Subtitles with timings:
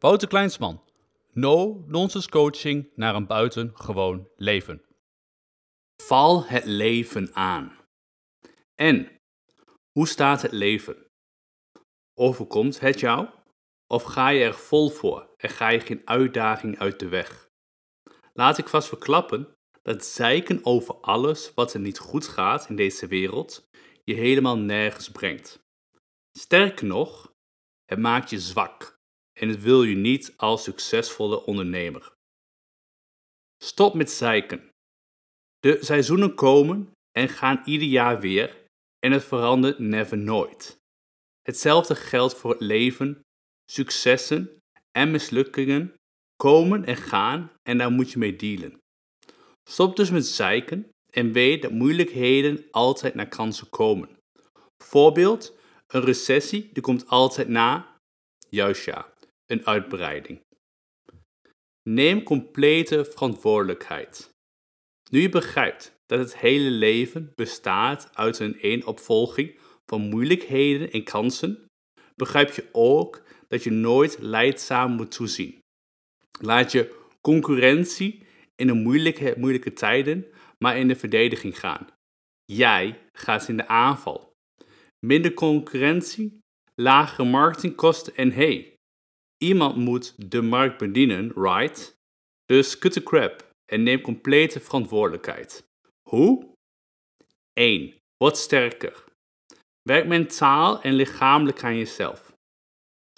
[0.00, 0.82] Wouter Kleinsman.
[1.32, 4.84] No-nonsense coaching naar een buitengewoon leven.
[6.02, 7.76] Val het leven aan.
[8.74, 9.20] En,
[9.92, 11.06] hoe staat het leven?
[12.14, 13.28] Overkomt het jou?
[13.86, 17.48] Of ga je er vol voor en ga je geen uitdaging uit de weg?
[18.32, 23.06] Laat ik vast verklappen dat zeiken over alles wat er niet goed gaat in deze
[23.06, 23.68] wereld
[24.04, 25.58] je helemaal nergens brengt.
[26.38, 27.34] Sterker nog,
[27.84, 28.97] het maakt je zwak
[29.38, 32.12] en het wil je niet als succesvolle ondernemer.
[33.64, 34.68] Stop met zeiken.
[35.58, 38.64] De seizoenen komen en gaan ieder jaar weer
[38.98, 40.76] en het verandert never nooit.
[41.42, 43.20] Hetzelfde geldt voor het leven,
[43.70, 44.60] successen
[44.90, 45.94] en mislukkingen
[46.36, 48.78] komen en gaan en daar moet je mee dealen.
[49.70, 54.18] Stop dus met zeiken en weet dat moeilijkheden altijd naar kansen komen.
[54.84, 57.96] Voorbeeld, een recessie die komt altijd na,
[58.48, 59.12] juist ja,
[59.48, 60.40] een uitbreiding.
[61.82, 64.30] Neem complete verantwoordelijkheid.
[65.10, 71.64] Nu je begrijpt dat het hele leven bestaat uit een eenopvolging van moeilijkheden en kansen,
[72.14, 75.58] begrijp je ook dat je nooit leidzaam moet toezien.
[76.40, 78.26] Laat je concurrentie
[78.56, 80.26] in de moeilijke, moeilijke tijden
[80.58, 81.86] maar in de verdediging gaan.
[82.44, 84.32] Jij gaat in de aanval.
[85.06, 86.38] Minder concurrentie,
[86.74, 88.74] lagere marketingkosten en hey,
[89.38, 91.98] iemand moet de markt bedienen, right?
[92.44, 95.68] Dus cut the crap en neem complete verantwoordelijkheid.
[96.08, 96.54] Hoe?
[97.52, 97.94] 1.
[98.16, 99.04] Word sterker.
[99.82, 102.36] Werk mentaal en lichamelijk aan jezelf.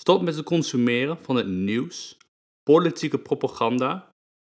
[0.01, 2.17] Stop met het consumeren van het nieuws,
[2.63, 4.11] politieke propaganda,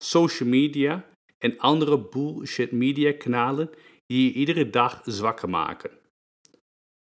[0.03, 1.05] social media
[1.37, 3.69] en andere bullshit media kanalen
[4.05, 5.91] die je iedere dag zwakker maken.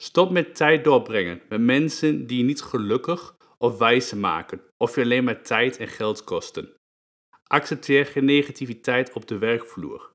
[0.03, 5.03] Stop met tijd doorbrengen met mensen die je niet gelukkig of wijzer maken of je
[5.03, 6.75] alleen maar tijd en geld kosten.
[7.43, 10.13] Accepteer geen negativiteit op de werkvloer.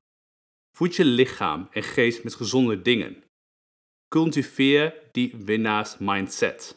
[0.76, 3.24] Voed je lichaam en geest met gezonde dingen.
[4.08, 6.76] Cultiveer die winnaars mindset.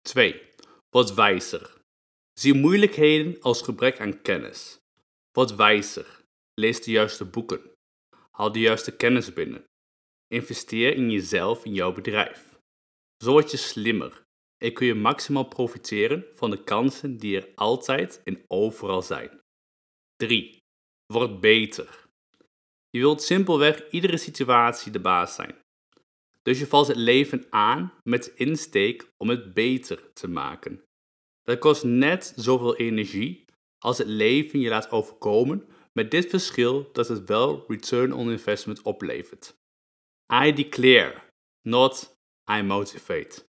[0.00, 0.42] 2.
[0.90, 1.80] Word wijzer.
[2.32, 4.78] Zie moeilijkheden als gebrek aan kennis.
[5.32, 6.20] Word wijzer.
[6.54, 7.70] Lees de juiste boeken.
[8.30, 9.64] Haal de juiste kennis binnen.
[10.28, 12.58] Investeer in jezelf en jouw bedrijf.
[13.24, 14.22] Zo word je slimmer
[14.62, 19.40] en kun je maximaal profiteren van de kansen die er altijd en overal zijn.
[20.16, 20.56] 3.
[21.06, 22.06] Word beter.
[22.90, 25.54] Je wilt simpelweg iedere situatie de baas zijn.
[26.42, 30.82] Dus je valt het leven aan met insteek om het beter te maken.
[31.42, 33.44] Dat kost net zoveel energie
[33.78, 38.82] als het leven je laat overkomen, met dit verschil dat het wel return on investment
[38.82, 39.56] oplevert.
[40.44, 41.22] I declare,
[41.62, 42.16] not
[42.50, 43.50] I motivate.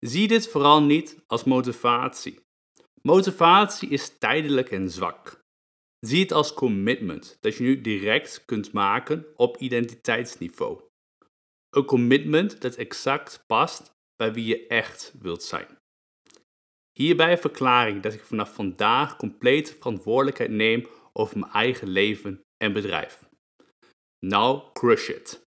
[0.00, 2.40] Zie dit vooral niet als motivatie.
[3.02, 5.40] Motivatie is tijdelijk en zwak.
[6.06, 10.80] Zie het als commitment dat je nu direct kunt maken op identiteitsniveau.
[11.70, 15.78] Een commitment dat exact past bij wie je echt wilt zijn.
[16.92, 22.72] Hierbij verklaar ik dat ik vanaf vandaag complete verantwoordelijkheid neem over mijn eigen leven en
[22.72, 23.28] bedrijf.
[24.26, 25.48] Now crush it!